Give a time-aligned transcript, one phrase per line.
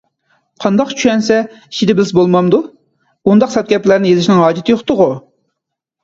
[0.63, 2.59] قانداق چۈشەنسە ئىچىدە بىلسە بولمامدۇ؟
[3.33, 5.07] ئۇنداق سەت گەپلەرنى يېزىشنىڭ ھاجىتى يوقتىغۇ؟